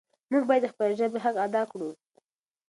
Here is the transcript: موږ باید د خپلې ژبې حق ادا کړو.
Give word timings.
موږ 0.31 0.43
باید 0.49 0.63
د 0.63 0.67
خپلې 0.71 0.93
ژبې 0.99 1.19
حق 1.25 1.35
ادا 1.45 1.63
کړو. 1.71 1.89